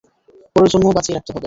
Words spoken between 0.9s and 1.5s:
বাঁচিয়ে রাখতে হবে।